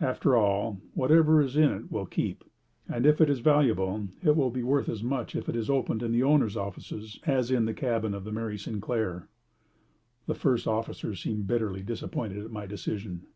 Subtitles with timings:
[0.00, 2.42] After all, whatever is in it will keep,
[2.88, 6.02] and if it is valuable it will be worth as much if it is opened
[6.02, 9.28] in the owner's offices as in the cabin of the Mary Sinclair."
[10.26, 13.26] The first officer seemed bitterly disappointed at my decision.